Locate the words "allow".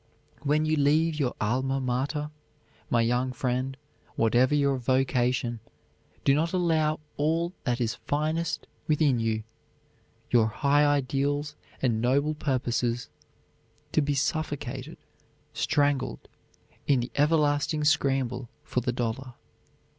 6.53-6.99